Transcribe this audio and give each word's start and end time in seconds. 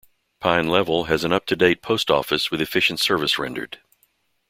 Pine 0.39 0.65
Level 0.67 1.03
has 1.03 1.23
an 1.23 1.31
up-to-date 1.31 1.83
post 1.83 2.09
office 2.09 2.49
with 2.49 2.59
efficient 2.59 2.99
service 2.99 3.37
rendered. 3.37 3.81